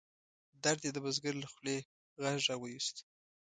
[0.63, 1.77] درد یې د بزګر له خولې
[2.21, 2.95] غږ را ویوست.